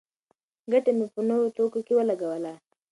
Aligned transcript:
ګټه 0.71 0.91
مې 0.97 1.05
په 1.13 1.21
نوو 1.29 1.53
توکو 1.55 1.79
کې 1.85 1.93
ولګوله. 1.95 2.53